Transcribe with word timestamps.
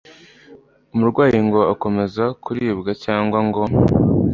umurwayi 0.93 1.39
ngo 1.47 1.61
akomeze 1.73 2.23
kuribwa 2.43 2.91
cyangwa 3.03 3.37
ngo 3.47 3.63